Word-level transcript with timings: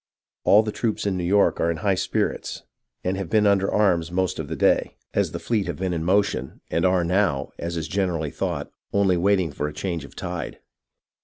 All 0.45 0.63
the 0.63 0.71
troops 0.71 1.05
in 1.05 1.15
New 1.15 1.23
York 1.23 1.59
are 1.59 1.69
in 1.69 1.77
high 1.85 1.93
spirits, 1.93 2.63
and 3.03 3.17
have 3.17 3.29
been 3.29 3.45
under 3.45 3.71
arms 3.71 4.11
most 4.11 4.39
of 4.39 4.47
the 4.47 4.55
day, 4.55 4.97
as 5.13 5.31
the 5.31 5.37
fleet 5.37 5.67
have 5.67 5.75
been 5.75 5.93
in 5.93 6.03
motion, 6.03 6.59
and 6.71 6.87
are 6.87 7.03
now, 7.03 7.51
as 7.59 7.77
is 7.77 7.87
gener 7.87 8.17
ally 8.17 8.31
thought, 8.31 8.71
only 8.91 9.15
waiting 9.15 9.51
for 9.51 9.67
a 9.67 9.73
change 9.73 10.03
of 10.03 10.15
tide. 10.15 10.57